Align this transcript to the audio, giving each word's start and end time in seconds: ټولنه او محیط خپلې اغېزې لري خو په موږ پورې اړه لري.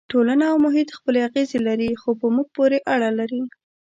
ټولنه 0.11 0.43
او 0.51 0.57
محیط 0.65 0.89
خپلې 0.97 1.19
اغېزې 1.27 1.59
لري 1.67 1.89
خو 2.01 2.09
په 2.19 2.27
موږ 2.35 2.47
پورې 2.55 2.77
اړه 2.93 3.09
لري. 3.19 3.41